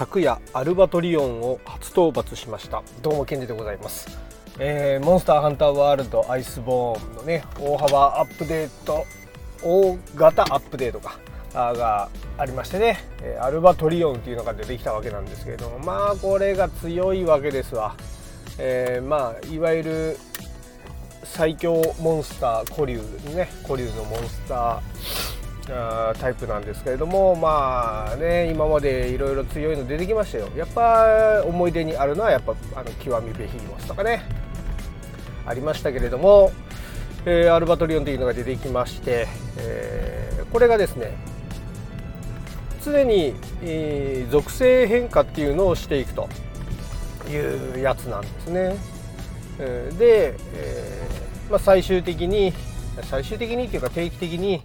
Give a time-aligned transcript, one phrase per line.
[0.00, 2.82] 昨夜アルバトリオンを初討伐しました。
[3.02, 4.18] どうもケンジでございます、
[4.58, 9.04] えーモンスターハンターワールドアイスボーンのね大幅アップデート
[9.62, 11.18] 大型アップデートか
[11.52, 12.96] がありましてね。
[13.20, 17.94] えアルバトリオンっていうのが出てきたわけなんですけれどもまあこれが強いわけですわ、
[18.56, 20.16] えーまあいわゆる
[21.24, 23.02] 最強モンスター古竜
[23.34, 25.39] ね古竜のモンスター
[26.18, 34.22] タイプなんですけれどもまあね今までいろいろ強いの出てきましたよやっぱ思い出にあるのはやっぱあの極みベヒーモスとかね
[35.46, 36.52] ありましたけれども、
[37.24, 39.26] えーアルバトリオンというのが出てきまして、
[39.58, 41.16] えーこれがですね
[42.84, 46.28] 常に、えー属性変化っていうのをしていくと
[47.28, 48.76] いうやつなんですね。
[49.58, 52.52] えーで、えーまあ、最終的に
[53.02, 54.62] 最終的にっていうか定期的に、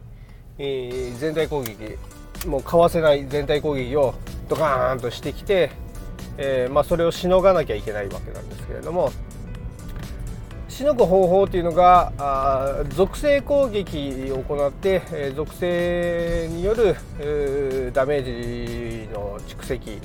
[0.58, 1.98] えー全体攻撃。
[2.48, 4.14] もうかわせない全体攻撃を
[4.50, 5.72] ドカーンとしてきて、
[6.38, 9.12] えーまあ、それをしのがなきゃいけないわけなんですけれども。
[10.68, 16.96] しのぐ方法っていうのがあ属性攻撃を行って、えー属性による
[17.94, 20.02] ダメージの蓄積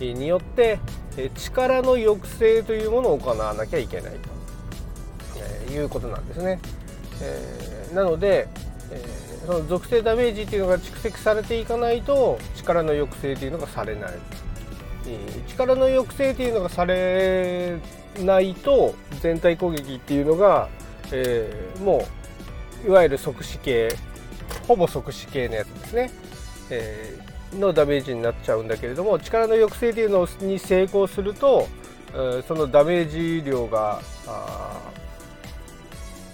[0.00, 0.78] によって
[1.18, 4.18] え力の抑制というものを行わなきゃいけないと、
[5.68, 6.58] えいうことなんですね。
[7.20, 8.48] えなので、
[8.90, 13.48] えーその属性ダメージっていうのが蓄積されていかないと力の抑制とい。
[13.48, 14.10] うのがされない。
[15.48, 17.78] 力の抑制っていうのがされ
[18.20, 20.68] ないと全体攻撃っていうのが、
[21.12, 22.04] えーも
[22.84, 23.88] ういわゆる即死系
[24.66, 26.10] ほぼ即死系のやつですね、
[26.68, 31.66] えーのダメージになっちゃうんだけれども力の抑制っていうのに成功すると、
[32.12, 34.02] えーそのダメージ量が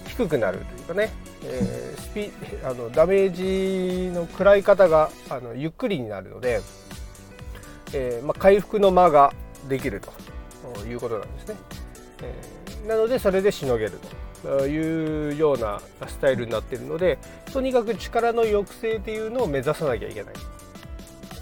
[0.08, 1.10] 低くなるというかね、
[1.44, 2.30] えースピ
[2.64, 6.60] あのダメージの食らい方があのゆっくりになるので、
[7.92, 9.32] えーまあ、回復の間が
[9.68, 11.56] できるということなんですね。
[12.22, 13.92] えーなのでそれでしのげる
[14.42, 17.18] というようなスタイルになっているので
[17.52, 20.34] とにかく力の抑制っていうのを目指さなきゃいけない。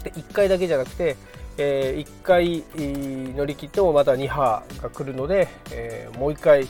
[0.03, 1.15] で1回だけじゃなくて、
[1.57, 2.63] え1回
[3.35, 6.67] 乗り切ってもまた2波が来るので、えもう1回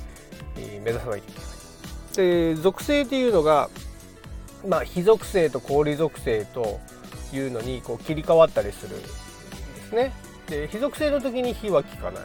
[0.83, 1.52] 目指さなきゃいけない。
[2.15, 3.69] で属性っていうのが、
[4.67, 6.79] まあ、非属性と氷属性と
[7.33, 10.13] いうのにこう切り替わったりするんですね。
[10.47, 12.23] で非属性の時に火は効かない、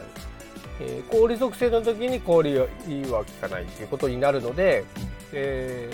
[0.81, 4.83] えー氷属性の時に氷は効かないということになるので、
[5.33, 5.89] え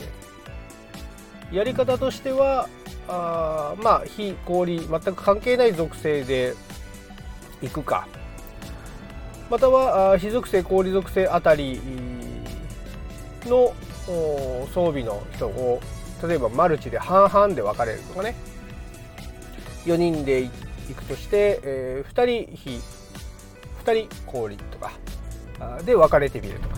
[1.52, 2.68] ーやり方としては
[3.08, 6.56] あまあ火氷全く関係ない属性で
[7.62, 8.08] いくか
[9.52, 11.80] またはあー非属性氷属性あたり
[13.46, 13.74] の
[14.74, 15.82] 装備の人を
[16.28, 18.36] 例えばマルチで半々で分かれるとかね。
[19.86, 20.50] 4人でい
[20.96, 22.82] くとして、え2人火
[23.86, 24.92] 2人氷とか
[25.84, 26.76] で分かれてみるとか。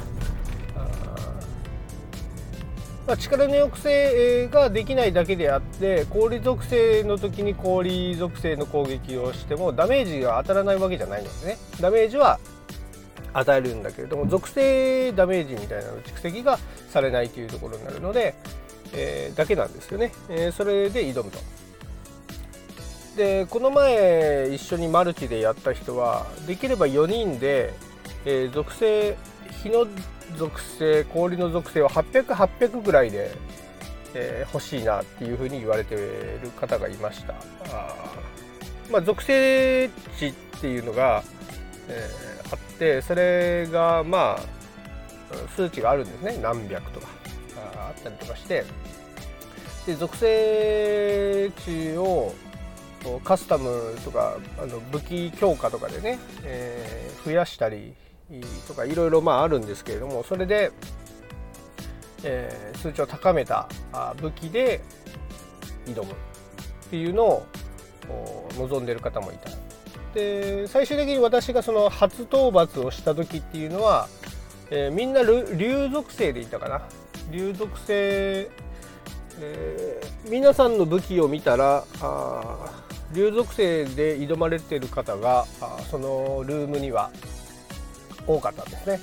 [3.07, 11.57] まあ、力の抑制ができないだけであって氷属性の時に氷属性の攻撃をしてもダメージが当たらないわけじゃないのでね。
[11.79, 12.37] ダメージは
[13.33, 16.57] 与えるんだけれども属性ダメージみたいなの蓄積が
[16.89, 18.35] されないというところになるので、
[18.93, 21.39] えーだけなんですよね、えーそれで挑むと。
[23.15, 27.73] でこの前一緒にマルチでやった人はできれば4人で、
[28.25, 29.17] えー属性
[29.63, 29.87] 火の
[30.37, 33.31] 属性氷の属性は800800ぐらいで、
[34.13, 37.33] えー欲しいなっていうふうに言われている方がいました。
[37.33, 38.91] あー。
[38.91, 41.23] まあ属性値っていうのが、
[41.89, 46.39] えーあってそれがまあ数値があるんですね。
[46.41, 47.07] 何百とか。
[47.75, 48.63] あったりとかして。
[49.85, 52.33] で属性値を
[53.23, 57.93] カスタムとかあの武器強化とかでね、えー増やしたり
[58.67, 60.71] とかいろいろまああるんですけれどもそれで、
[62.23, 63.67] えー数値を高めた
[64.21, 64.81] 武器で
[65.85, 66.15] 挑むっ
[66.89, 67.45] ていうのを
[68.57, 69.49] 望んでる方もいた。
[70.13, 74.07] で最終的に私がその初討伐をした時っていうのは、
[74.71, 76.81] えーみんなル竜属性でいたかな
[77.31, 78.49] 竜属性、
[79.39, 82.83] えー皆さんの武器を見たらあ
[83.13, 85.45] 竜属性で挑まれてる方が
[85.89, 87.11] そのルームには
[88.25, 88.99] 多かったんですね。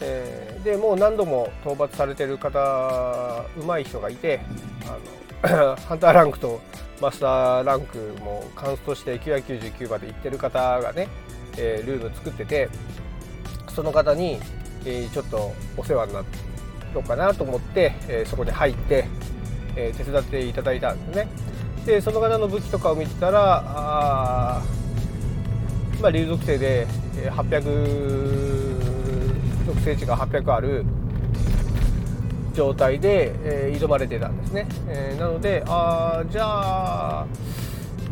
[0.00, 4.40] えーでもう何度も討伐されてる方上手い人がいて
[4.84, 4.98] あの
[5.42, 6.60] ハンターランクと
[7.00, 11.08] マスターランクもカンストして999まで行ってる方がね、
[11.58, 12.68] えールーム作ってて
[13.74, 14.38] その方に、
[14.84, 16.20] えーちょっとお世話にな
[16.94, 19.04] ろうかなと思って、えーそこに入って、
[19.76, 21.28] え手伝っていただいたんですね。
[21.84, 24.62] でその方の武器とかを見てたらあ
[26.00, 26.86] まあ、流属性で
[27.30, 30.84] 800属性値が800ある
[32.56, 37.26] 状態で、えー、挑まれてたんですね、えー、なのであじゃあ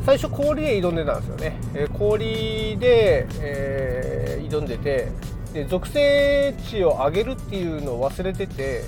[0.05, 5.09] 最初氷で挑んでたんですよね、え、氷で、え、挑んでて
[5.55, 8.83] で属性値を上げるっていうのを忘れてて、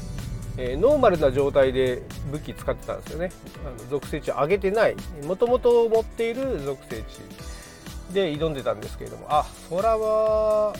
[0.59, 2.03] え、ノーマルな状態で
[2.33, 3.31] 武器使ってたんですよね。
[3.65, 4.97] あの属性値を上げてない。
[5.25, 9.27] もともと持っている属性値で挑んでたんですけれども。
[9.29, 10.75] あそらは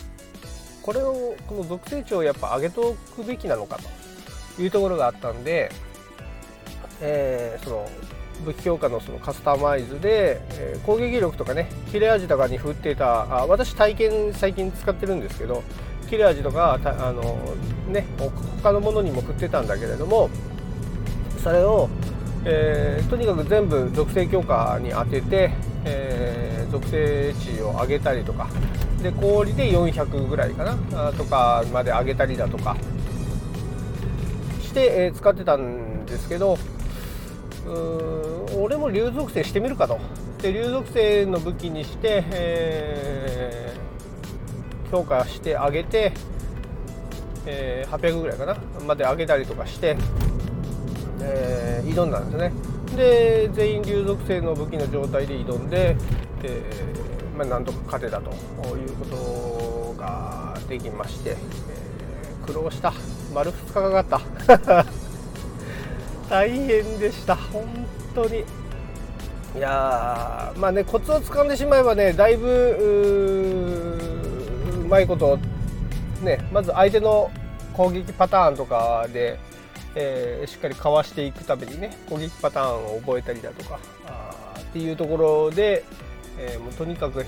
[0.83, 4.06] これをこの属性値をやっぱ上げておくべきなのかと。
[4.59, 5.71] いうところがあったんで、
[7.01, 7.89] えー、その
[8.45, 15.63] 武器強化のそのカスタマイズで、え、攻撃力とかね切れ味とかに振ってたあ私体験最近使ってるんですけど
[16.09, 17.23] 切れ味とかあの、
[17.89, 18.07] ね、
[18.63, 20.31] 他のものにも振ってたんだけれども
[21.43, 21.89] それを、
[22.45, 25.51] えー、とにかく全部属性強化に当てて、
[25.85, 28.49] えー、属性値を上げたりとか
[29.03, 32.77] で氷で400ぐらいかなとかまで上げたりだとか、
[34.81, 36.59] え、使ってたんですけど
[38.57, 39.99] 俺も竜属性してみるかと。
[40.41, 46.13] で竜属性の武器にして、えー、強化してあげて、
[47.47, 48.57] えー、800ぐらいかな。
[48.87, 49.97] まで上げたりとかして、
[51.21, 52.53] えー、挑んだんですね。
[52.97, 55.97] で全員竜属性の武器の状態で挑んで、
[56.45, 58.31] えーまあ、なんとか勝てたと
[58.77, 61.37] いうことができまして、え、
[62.47, 62.95] 苦労した。
[63.37, 64.87] 丸2日かかった。
[66.31, 67.37] 大変でした。
[67.37, 67.65] 本
[68.15, 68.39] 当に。
[68.39, 72.49] いやまあねコツをつかんでしまえばねだいぶ
[74.85, 75.39] うまいこと
[76.23, 77.31] ねまず相手の
[77.73, 79.39] 攻撃パターンとかで、
[79.95, 85.85] えー、しっかりかわしていくためにね攻撃パターンを覚えたりだとかあっていうところで、
[86.39, 87.25] えー、もうとにかく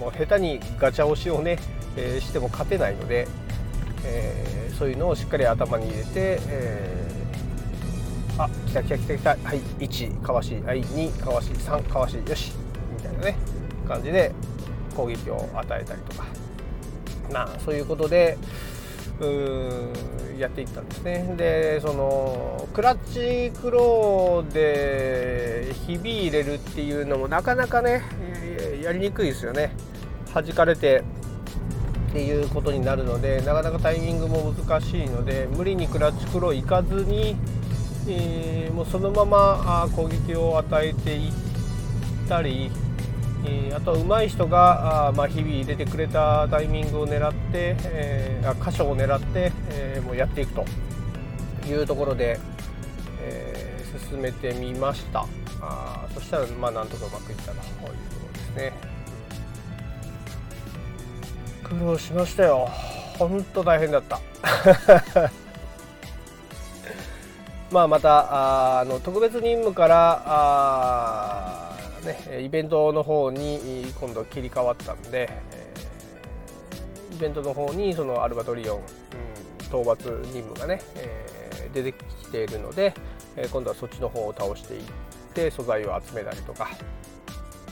[0.00, 1.60] もう下手にガチャ押しをね、
[1.96, 3.28] えー、しても勝てないので、
[4.04, 7.08] えそういうのをしっかり頭に入れて、え
[8.38, 12.52] あ来た来た来た来たはい1かわしはい2かわし3かわしよし
[12.96, 13.36] みたいなね
[13.88, 14.32] 感じで
[14.94, 16.24] 攻撃を与えたりとか。
[17.32, 18.38] まあそういうことで
[19.20, 21.34] うーやっていったんですね。
[21.36, 28.02] でそのクラッチクローでひび入れるっていうのもなかなかね
[28.80, 29.72] やりにくいですよね。
[30.32, 31.02] 弾かれて
[32.08, 37.36] っていうことになるのでなかなかタイミングも難しいので無理にクラッチクロー行かずに
[38.10, 41.32] えー、もうそのままあ攻撃を与えていっ
[42.26, 42.70] たり、
[43.44, 50.64] えー、あとは上手い人があ、まあ、日々入れてくれたタイミングを狙って、えー、箇所を狙って、えー、もうやっていくと
[51.66, 52.40] いうところで、
[53.20, 55.26] え、進めてみました。
[55.60, 58.97] あそしたらまあなんとかうまくいったなというところですね。
[61.68, 62.68] 苦労しましたよ。
[63.18, 64.20] 本当大変だった。
[67.70, 75.74] まあ、またあの特別任務からあ、ね、イベントの方に今度切り替わったんで、え、
[77.14, 78.84] イベントの方にそのアルバトリオン、うん、
[79.80, 82.94] 討伐任務がね、えー、出てきているので、
[83.36, 84.82] えー、今度はそっちの方を倒していっ
[85.34, 86.70] て素材を集めたりとか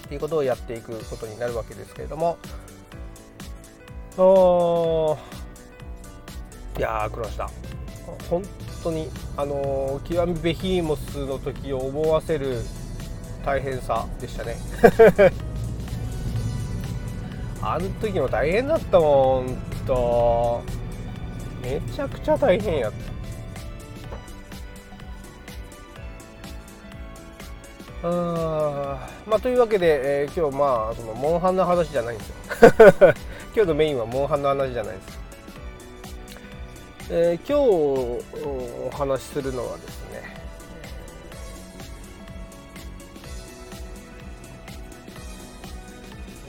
[0.00, 2.36] っていうことをやっていくことになるわけですけれども
[4.16, 4.18] い
[6.80, 7.50] やー苦労した
[8.30, 8.42] 本
[8.82, 12.62] 当にあの極みベヒーモスの時を思わせる
[13.44, 14.56] 大変さでしたね。
[17.60, 19.54] あの時も大変だったもん
[19.86, 20.62] と。
[21.62, 22.92] めちゃくちゃ大変やっ
[28.02, 28.08] た。
[28.08, 32.34] あまあというわけで、えー、今日まあそのモンハンの話じゃないんですよ。
[33.56, 35.18] 今日のメインはモンハンの話じゃないです。
[37.08, 38.52] えー、今日
[38.84, 40.36] お話しするのはですね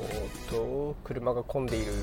[0.01, 1.93] おっと車が混んでいる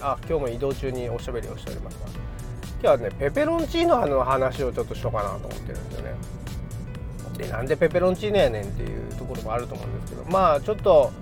[0.00, 6.14] あ今日も移動中におしゃべりをしておりますが今日はねペペロンチーノの話をちょっとしようかなと思ってるんですよね
[7.38, 11.12] でなんでペペロンチーノやねんっていうところもあると思うんですけどまあちょっと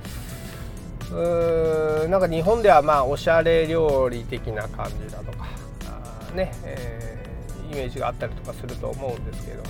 [1.11, 5.47] うーなんか日本ではまあおしゃれ料理的な感じだとか
[6.35, 9.62] ね、えー、イメージがあったりとかすると思うんですけど、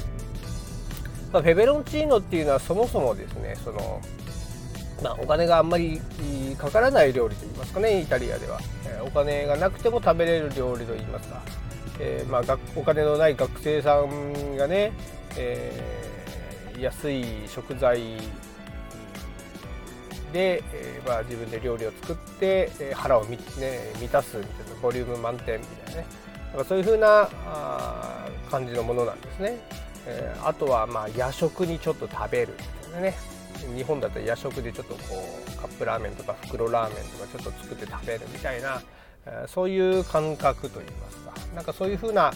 [1.33, 4.01] まあ、ペペロンチーノっていうのはそもそもですねその、
[5.03, 6.01] まあ、お金があんまり
[6.59, 11.43] かからない料理といいますかねイタリアでは、えー、お金がなくても食べれる料理といいますか、
[12.01, 14.93] えー、まあ、お金のない学生さんがね、
[15.37, 15.73] え、
[16.81, 18.19] 安い食材
[20.33, 26.07] で、えー、まあ、自分で料理を作って、え腹を満,、ね、満たすみたいなボリューム満点みたいなね。
[26.51, 29.59] なんかそういう風なあ感じのものなんですね、
[30.07, 33.15] えー、あとはまあ夜食にちょっと食べるみたいなね。
[33.77, 35.01] 日本だったら夜食でちょっとこ
[35.49, 38.81] うカップラーメンとか袋ラーメンとかちょっと作って食べるみたいな、
[39.27, 41.33] え、そういう感覚といいますか。
[41.55, 42.33] なんかそういう風な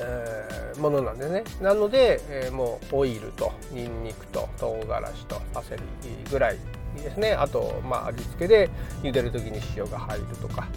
[0.00, 1.44] えー、ものなんでね。
[1.60, 5.82] なので、えー、もうオイルとニンニクと唐辛子とパセリ
[6.30, 6.58] ぐらい
[6.96, 7.32] ですね。
[7.32, 8.70] あと、まあ、味付けで
[9.02, 10.68] 茹でる時に塩が入るとか。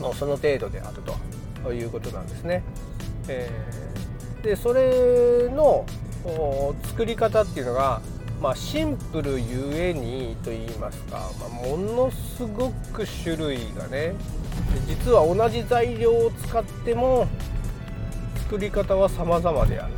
[0.00, 1.02] もうその程度である
[1.62, 2.62] ということなんですね。
[3.28, 5.86] えー、でそれの
[6.84, 8.00] 作り方っていうのが、
[8.40, 14.14] まあ、シンプルゆえにと言いますか、まあ、ものすごく種類がね
[14.86, 17.26] 実は同じ材料を使っても
[18.44, 19.92] 作り方は様々である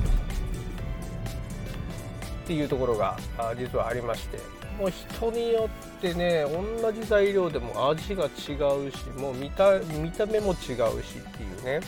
[2.45, 3.19] っていうところが
[3.59, 4.39] 実はありまして
[4.79, 6.45] もう人によってね
[6.81, 11.81] 同じ材料でも味が違うしもう見た見た目も違うしっていうね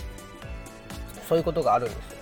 [1.29, 2.19] そういうことがあるんですよ。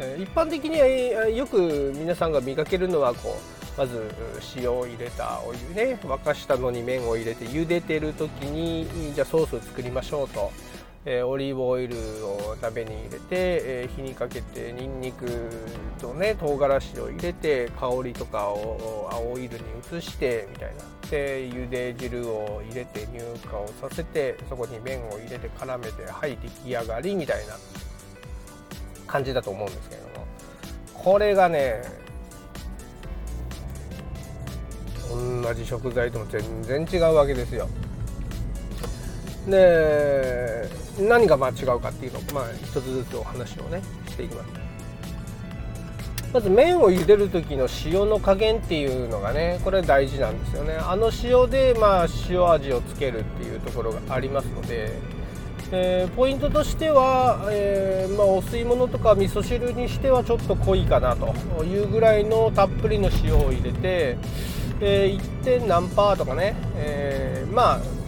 [0.00, 3.38] え一般的にはよく皆さんが見かけるのはこ
[3.76, 4.10] うまず
[4.56, 10.50] 塩を入れたお湯ね沸かしたのに麺を入れて茹でてる時にじゃあソースを作りましょうと。
[11.06, 11.96] えー、オリーブオイル
[12.26, 15.26] を鍋に入れて、えー、火にかけてにんにく
[16.00, 19.64] とね唐辛子を入れて香りとかをオイルに
[19.98, 27.54] 移してみたいなで茹で汁を入れて乳化をさせてそこに麺を入れて絡めてはい出来上がりみたいな
[29.06, 30.26] 感じだと思うんですけれども
[30.94, 31.82] これがね
[35.42, 37.68] 同じ食材とも全然違うわけですよ。
[39.46, 44.64] で何がまあ違うかっていうのを、まあ、一つずつお話をねしていきます
[46.32, 54.98] まず麺を茹でる時の塩の加減っていうのがねこれ大事なんですよねあの塩でまあ塩味をつけるっていうところがありますので、
[55.70, 61.32] えー、ポイントとしては、えー、まあ、お吸い物とか味噌汁にしてはちょっと濃いかなと
[61.64, 64.16] いうぐらいのたっぷりの塩を入れて、
[64.80, 65.44] えー、1.
[65.44, 68.03] 点何パーとかね、えまあ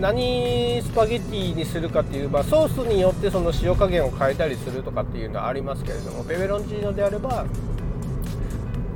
[0.00, 7.46] 何スパゲッティにするかっていう、まあ、ソースによってその塩加減を変えたりするとかっていうのはありますけれどもペペロンチーノであれば、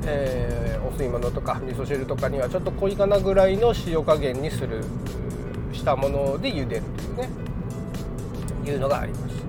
[0.07, 4.85] えー、お吸い物とか味噌汁とかにはちょっと濃いかなぐらいの塩加減にする
[5.73, 7.29] したもので茹でるというね
[8.67, 9.41] いうのがあります。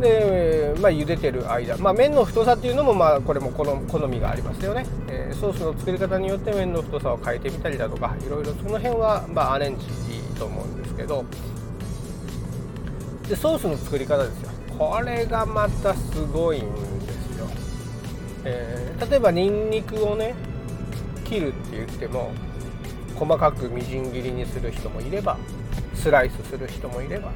[0.00, 3.64] で、まあ、茹でてる間、まあ、麺の太さっていうのもまあこれも好
[4.06, 9.86] みがありますよね、えー、ソースの作り方によって麺の太さを変えてみたりだとかいろいろその辺はまあアレンジ
[10.34, 11.24] と思うんですけど
[13.28, 14.50] でソースの作り方ですよ。
[14.78, 16.62] これがまたすごいん
[17.06, 17.46] ですよ、
[18.44, 20.34] えー、例えばにんにくをね
[21.24, 22.32] 切るって言っても
[23.14, 25.38] 細かくみじん切りにする人もいれば
[25.94, 27.30] スライスする人もいれば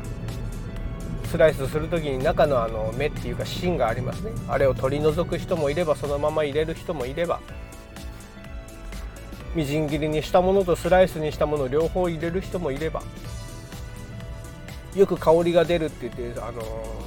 [1.27, 4.33] スライスする時に中のあの芽っていうか芯がありますね。
[4.49, 7.41] あれを取り除く人もいればそのまま入れる人もいれば
[9.59, 13.03] みじん切りにしたものとスライスにしたもの両方入れる人もいれば
[14.95, 16.63] よく香りが出るって言ってあの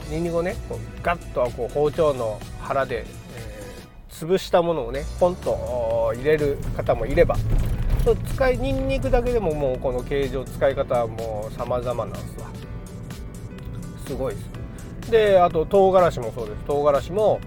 [0.10, 7.38] にんにくをねこうガッとこう包丁の腹で、えー、潰したものをねポンと入れる方もいれば
[8.36, 12.50] 使いにんにくだけでももうこの形状使い方はもう様々なんですわ。
[14.06, 14.42] すごいで
[15.06, 16.66] すであと唐辛子もそうです。
[16.66, 17.40] 唐辛子も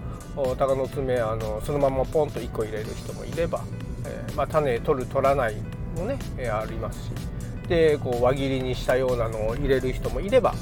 [0.57, 3.61] 鷹の爪あのそのままポンと1個入れる人もいれば
[4.05, 5.55] えー、まあ、種取る取らない
[5.97, 7.11] もね、えー、ありますし。
[7.67, 10.53] でこう輪切りにしたようなのを入れる人もいれば、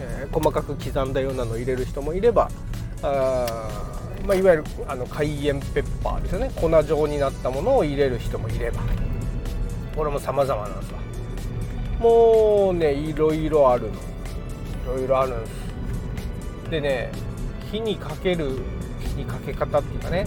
[0.00, 2.50] えー、細かく刻んだようなのを入れる人もいれば
[3.04, 3.46] あ、
[4.26, 6.50] まあ、いわゆるあのカイエンペッパーですよね。
[6.56, 8.80] 粉状になったものを入れる人もいれば。
[9.94, 10.98] これも様々なんですわ。
[12.00, 13.92] もうねいろいろあるの。
[13.92, 16.70] いろいろあるんです。
[16.70, 17.12] でね
[17.70, 18.58] 火にかける
[19.00, 20.26] 火にかけ方っていうかね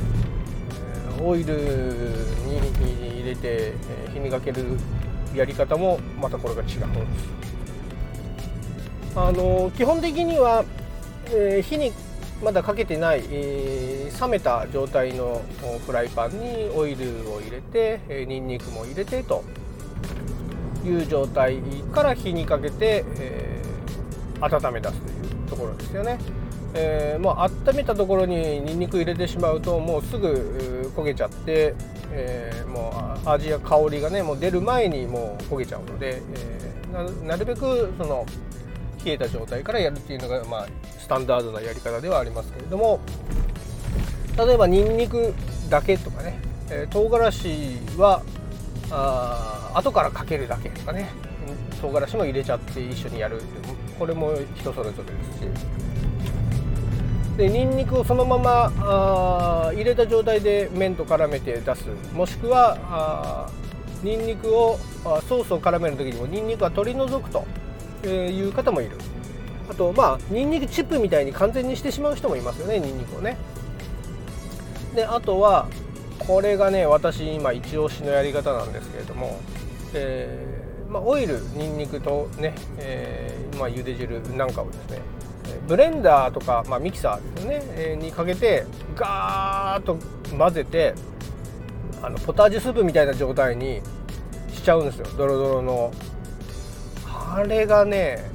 [1.24, 3.74] オイルに入れて
[4.14, 4.78] 火にかける
[5.34, 7.44] やり方もまたこれが違うんです
[9.16, 10.66] あの基本的には、
[11.28, 11.94] えー、火に
[12.44, 15.42] まだかけてない、えー、冷めた状態の
[15.86, 19.44] フライパンにオイルを入れて、えー、ニンニクも入れてと
[20.84, 21.60] いう状態
[21.94, 26.43] から火にかけて、えー、温め出すというところですよね。
[26.76, 31.76] えー、もう温めたところにニンニク入れてしまうともうすぐ焦げちゃって、
[32.12, 38.26] えー、もう味や香りがねもう出る前にもう焦げちゃうので、えー、なるべくその
[39.06, 43.00] 冷えた状態からやるっていうのが、まあ、スタンダードなやり方ではありますけれども
[44.38, 45.34] 例えばニンニク
[45.70, 46.40] だけとかね、
[46.70, 47.48] えー、唐辛子
[47.98, 48.24] は、
[48.90, 51.10] あ後からかけるだけとかね
[51.82, 53.42] 唐辛子も入れちゃって一緒にやる。
[54.00, 55.93] これも人それぞれですし。
[57.38, 61.86] でニンニクをそのままあ入れた状態で麺と絡めて出す。
[62.14, 63.50] もしくはあ
[64.04, 64.78] ニンニクを
[65.28, 67.46] ソースを絡める時にもニンニクは取り除くと
[68.08, 68.98] いう方もいる。
[69.70, 73.38] あとまあニンニクチップみたいに完全にしてしまう人もいますよねニンニクをね。
[74.94, 75.68] であとは
[76.20, 79.40] これがね私今一押しのやり方なんですけれども、
[79.94, 85.00] えー、まあ、オイルにんにくとね、えー、まあ、茹で汁なんかをですね
[85.68, 89.98] ブレンダーとか、まあ、ミキサーですね、えー、にかけてガーッと
[90.38, 90.94] 混ぜて
[92.02, 93.82] あのポタージュスープみたいな状態に
[94.52, 95.06] しちゃうんですよ。
[95.18, 95.92] ドロドロの。
[97.06, 98.30] あれがね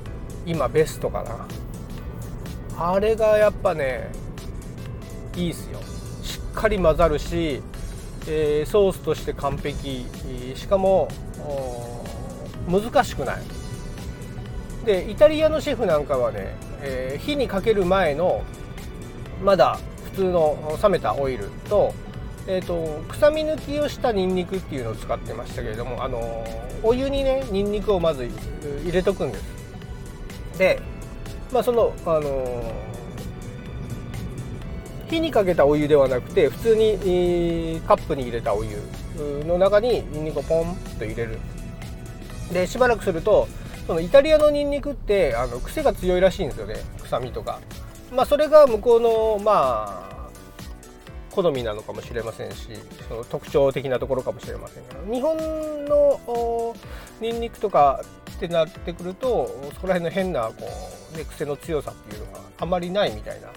[0.47, 1.47] 今ベストかな。
[2.93, 4.11] あれがやっぱね
[5.37, 5.81] いいっすよ。
[6.23, 7.63] しっかり混ざるし、
[8.27, 10.07] えー、ソースとして完璧。
[10.55, 11.09] しかも
[12.67, 13.37] 難しくない。
[14.85, 18.45] でイタリアのシェフなんかはね、えー、火にかける前の
[19.43, 21.95] まだ普通の冷めたオイルと,、
[22.47, 26.45] えーと、臭み抜きをしたニンニクっていうのを使ってましたけれども、あの
[26.83, 28.29] お湯にねニンニクをまず
[28.85, 29.45] 入れとくんです。
[30.59, 30.81] で、
[31.53, 32.73] まあ、その、あの
[35.09, 38.77] 火にかけたお湯ではなくて普通にカップに入れたお湯
[39.47, 41.39] の中にニンニクをポンと入れる。
[42.53, 43.47] でしばらくすると
[43.89, 46.75] そのイタリアのニンニクってあの癖が強いらしいんですよね。
[47.01, 47.59] 臭みとか。
[48.15, 50.29] まあそれが向こうのまあ
[51.31, 52.69] 好みなのかもしれませんし
[53.09, 54.95] その特徴的なところかもしれませんが。
[55.11, 55.39] 日本
[55.87, 56.77] の
[57.23, 60.55] ニンニクとかってなってくるとそこら辺の変なこ
[61.15, 63.49] う、ね、癖の強さっていうのがあまりないみたいな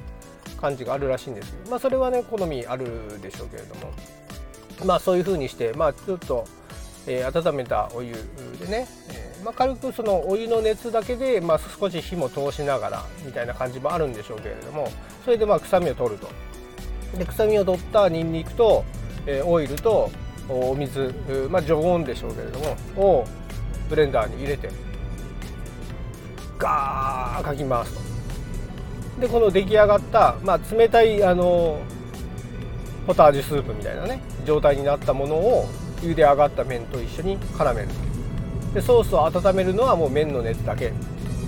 [0.62, 3.92] 感じがあるらしいんですけどまあそれはね好みあるでしょうけれども。
[4.86, 6.46] まあそういう風にしてまあちょっと、
[7.06, 8.14] えー、温めたお湯
[8.60, 14.92] でね、え、まあ、軽くそのお湯の熱だけで、まあ、少し火も通しながらみたいな感じもあるんでしょうけれども
[15.24, 16.30] それでまあ臭みを取ると。
[17.18, 18.86] で臭みを取ったニンニクと、
[19.26, 20.10] えー、オイルと
[20.48, 21.14] お水、
[21.50, 23.26] まあ、常温でしょうけれどもを
[23.90, 24.70] ブレンダーに入れて
[26.58, 29.22] ガーかき回すと。
[29.22, 31.80] でこの出来上がった、まあ、冷たいあの
[33.06, 35.68] ポタージュスープみたいなね状態になったものを
[36.02, 38.11] 茹で上がった麺と一緒に絡めると。
[38.74, 40.94] でソースを温めるのはもう麺の熱だけ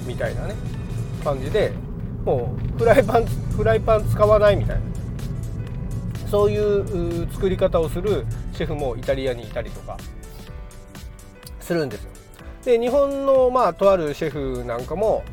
[0.05, 0.55] みたいなね
[1.23, 1.71] 感じで
[2.25, 4.81] もうフライパンフライパン使わないみたいな。
[6.29, 9.99] そういう作り方をするシェフもイタリアにいたりとか
[11.59, 12.09] するんですよ。
[12.65, 15.23] で日本のまあとあるシェフなんかも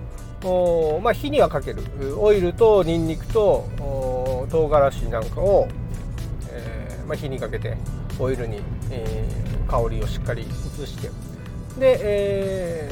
[0.44, 1.82] お、まあ、火にはかける。
[2.18, 3.66] オイルとニンニクと
[4.50, 5.68] 唐辛子なんかを、
[6.50, 7.78] えーまあ、火にかけて
[8.18, 11.08] オイルに、えー、香りをしっかり移して
[11.78, 12.90] で、え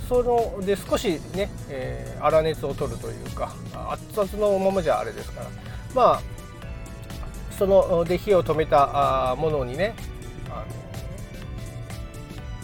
[0.00, 3.54] ー、そので少しね、えー、粗熱を取るというか
[4.16, 5.46] 熱々のままじゃあれですから。
[5.94, 6.22] まあ
[7.58, 9.94] そので火を止めたものにね
[10.50, 10.64] あ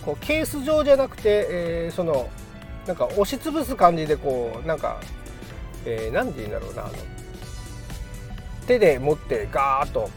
[0.01, 2.29] のこうケース状じゃなくて、えー、その
[2.87, 5.01] なんか押しつぶす感じでこうなんか、
[5.85, 6.95] えー、なんて言うんだろうなあの
[8.67, 10.11] 手で持ってガーッと、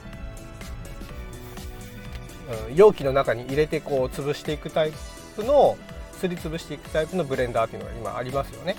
[2.70, 4.94] うん、容器の中に入れてこう潰していくタイ
[5.36, 5.78] プの
[6.20, 8.76] すりつぶしていくタイプのブレンダーっていうのが今ありますよね。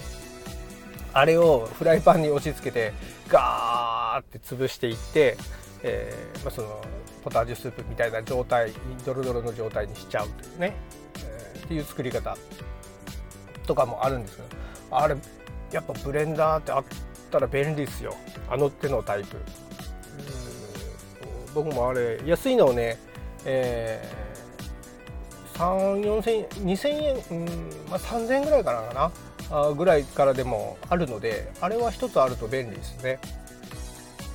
[1.13, 2.93] あれをフライパンに押し付けて
[3.29, 5.37] ガーって潰していって、
[5.83, 6.83] えーまあ、その
[7.23, 8.73] ポタージュスープみたいな状態
[9.05, 10.75] ドロドロの状態にしちゃうというね、
[11.19, 12.37] えー、っていう作り方
[13.67, 14.49] とかもあるんですけど
[14.91, 15.17] あれ
[15.71, 16.85] やっぱブレンダーってあっ
[17.31, 18.15] たら便利ですよ。
[18.49, 19.37] あの手のタイプ。
[21.55, 22.99] 僕もあれ安いのをね、
[23.45, 24.03] え
[25.63, 27.47] 3 4 0 0 0円2000円、うん
[27.89, 29.13] まあ、3000円ぐらいからかな
[29.51, 33.19] あぐらいからでもあるのであれは一つあると便利ですね。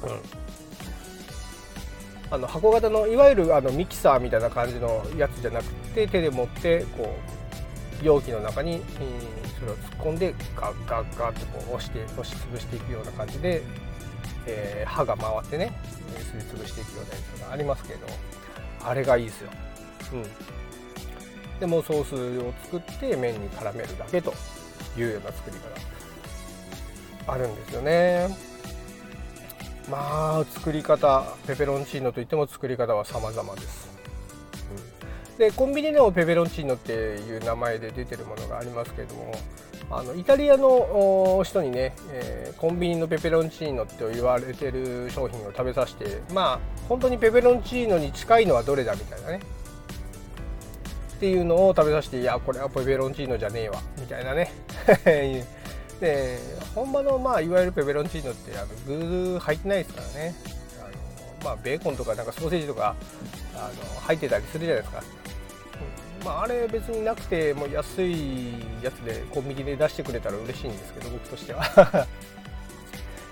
[0.03, 0.47] うん
[2.29, 7.15] あの箱型のいわゆるあのミキサーみたいな感じのやつじゃなくて手で持ってこ
[8.01, 8.81] う容器の中に、
[9.57, 13.63] それを突っ込んでガッガッガッってこう押して押し潰していくような感じで、
[14.45, 15.71] えー、刃が回ってね
[16.19, 17.99] すり潰していくようなやつがありますけど
[18.83, 19.49] あれがいいですよ。
[20.13, 20.23] うん、
[21.59, 24.33] でもソースを作って麺に絡めるだけと
[24.97, 28.29] いうような作り方あるんですよね。
[29.89, 33.87] まあ作り方ペペロンチーノといっても作り方は様々です。
[35.37, 39.35] でコンビニでもペペロンチーノっていう名前で出てるものがありますけれども
[39.89, 49.39] あのイタリアの人にね、えー、コンビニのペペロンチーノって言われてる商品を食べさせてまあ本当にペペロンチーノに近いのはどれだみたいなね
[51.17, 54.51] っていうのを食べさせていやこれはペペロンチーノじゃねえわみたいなね。
[55.99, 56.37] で
[56.75, 60.35] 本場のまあいわゆるペペロンチーノってあの具入ってないですからね。
[60.79, 60.89] あの、
[61.43, 62.95] まあ、ベーコンとかなんかソーセージとか
[63.55, 65.03] あの入ってたりするじゃないですか、
[66.21, 68.53] うんまあ、あれ別になくてもう安い
[68.83, 72.07] やつでコンビニで出してくれたら嬉しいんですけど僕としては。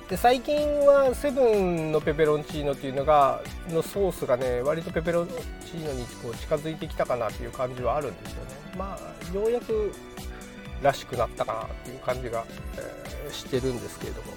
[0.10, 8.52] で最近はセブンのペペロンチーノっていうのがのソースがね割とペペロンチーノにこう近づいてきたかなっていう感じはあるんですよね。
[8.78, 9.92] まあようやく
[10.84, 12.46] らしくなったかなっていう感じが、
[12.78, 14.28] えー、してるんですけれども。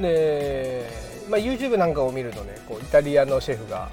[0.00, 0.90] で、
[1.30, 3.90] まあ、YouTube なんかを見るとねこうイタリアのシェフが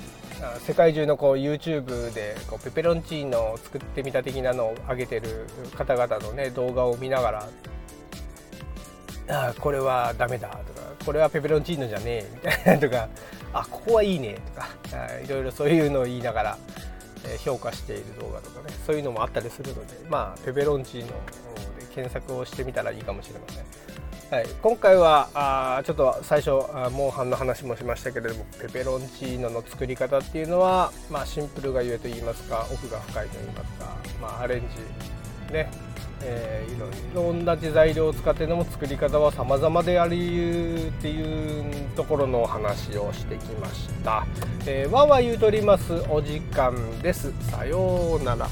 [0.59, 5.47] 世界中のこう YouTube でこうペペロンチーノを作ってみた的なのを上げてる
[5.77, 7.49] 方々のね動画を見ながら
[9.27, 13.09] あこれはダメだとかこれはペペロンチーノじゃねえみたいなとか
[13.53, 14.67] あここはいいねとか
[15.23, 16.57] いろいろそういうのを言いながら
[17.43, 21.13] 評価している動画とかねそういうのもあったりするのでまあペペロンチーノで
[21.93, 23.93] 検索をしてみたらいいかもしれません。
[24.31, 26.51] はい、今回はあちょっと最初
[26.91, 34.61] モンハンの話もしましたけれどもペペロンチーノの作り方っていうのは、まあ、シンプルがゆえと言いますか奥が深いと言いますか、まあ、アレン
[35.49, 35.69] ジね
[36.25, 36.79] えー、い
[37.15, 44.25] ろいろ同じ材料を使ってでも作り方は様々であるっていうところの話をしてきました。
[44.65, 47.33] えー、わわ言うとりますお時間です。
[47.49, 48.47] さようなら。